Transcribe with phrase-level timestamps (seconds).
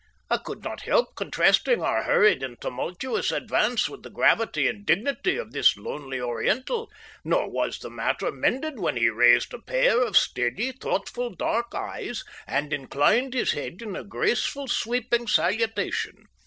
[0.31, 5.37] I could not help contrasting our hurried and tumultuous advance with the gravity and dignity
[5.37, 6.89] of this lonely Oriental,
[7.23, 12.23] nor was the matter mended when he raised a pair of steady, thoughtful dark eyes
[12.47, 16.25] and inclined his head in a graceful, sweeping salutation.